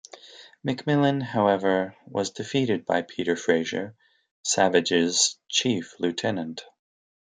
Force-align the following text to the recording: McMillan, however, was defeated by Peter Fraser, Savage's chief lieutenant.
McMillan, 0.67 1.21
however, 1.21 1.95
was 2.07 2.31
defeated 2.31 2.87
by 2.87 3.03
Peter 3.03 3.35
Fraser, 3.35 3.93
Savage's 4.41 5.37
chief 5.47 5.93
lieutenant. 5.99 6.63